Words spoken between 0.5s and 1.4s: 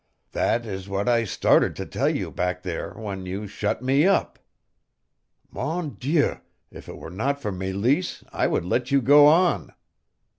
is what I